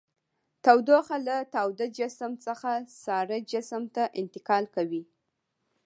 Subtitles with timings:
[0.63, 2.71] تودوخه له تاوده جسم څخه
[3.03, 5.03] ساړه جسم ته انتقال کوي.